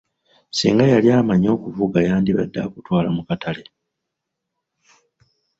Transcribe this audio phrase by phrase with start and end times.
[0.57, 3.63] Singa yali amanyi okuvuga yandibadde akutwala mu katale.